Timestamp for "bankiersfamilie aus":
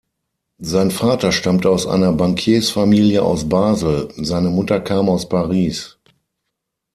2.11-3.47